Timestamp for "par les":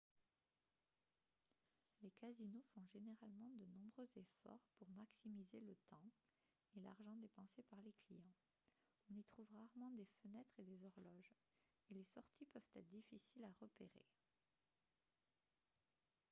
7.69-7.93